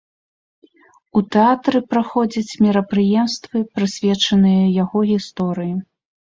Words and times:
У 1.21 1.21
тэатры 1.35 1.81
праходзяць 1.91 2.57
мерапрыемствы, 2.67 3.57
прысвечаныя 3.77 4.67
яго 4.83 4.99
гісторыі. 5.15 5.73